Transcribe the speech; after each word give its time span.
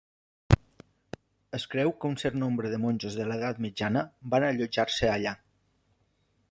Es 1.57 1.67
creu 1.73 1.93
que 1.99 2.11
un 2.13 2.17
cert 2.23 2.39
nombre 2.45 2.73
de 2.73 2.81
monjos 2.87 3.19
a 3.25 3.29
l'Edat 3.31 3.63
Mitjana 3.67 4.05
van 4.35 4.49
allotjar-se 4.51 5.13
allà. 5.19 5.41